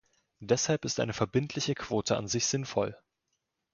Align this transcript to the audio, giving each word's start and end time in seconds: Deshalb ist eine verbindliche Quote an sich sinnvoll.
Deshalb 0.39 0.83
ist 0.85 0.99
eine 0.99 1.13
verbindliche 1.13 1.75
Quote 1.75 2.17
an 2.17 2.27
sich 2.27 2.47
sinnvoll. 2.47 2.97